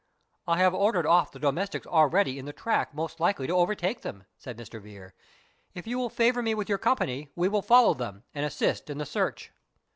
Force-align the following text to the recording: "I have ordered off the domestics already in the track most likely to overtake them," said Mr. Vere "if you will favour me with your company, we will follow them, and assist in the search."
"I 0.47 0.57
have 0.57 0.73
ordered 0.73 1.05
off 1.05 1.31
the 1.31 1.37
domestics 1.37 1.85
already 1.85 2.39
in 2.39 2.45
the 2.45 2.53
track 2.53 2.91
most 2.95 3.19
likely 3.19 3.45
to 3.45 3.53
overtake 3.53 4.01
them," 4.01 4.23
said 4.35 4.57
Mr. 4.57 4.81
Vere 4.81 5.13
"if 5.75 5.85
you 5.85 5.99
will 5.99 6.09
favour 6.09 6.41
me 6.41 6.55
with 6.55 6.67
your 6.69 6.79
company, 6.79 7.29
we 7.35 7.47
will 7.47 7.61
follow 7.61 7.93
them, 7.93 8.23
and 8.33 8.43
assist 8.43 8.89
in 8.89 8.97
the 8.97 9.05
search." 9.05 9.51